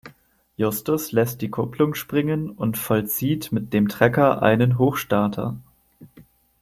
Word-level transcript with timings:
Justus 0.57 1.11
lässt 1.11 1.43
die 1.43 1.51
Kupplung 1.51 1.93
springen 1.93 2.49
und 2.49 2.75
vollzieht 2.75 3.51
mit 3.51 3.71
dem 3.71 3.87
Trecker 3.87 4.41
einen 4.41 4.79
Hochstarter. 4.79 5.57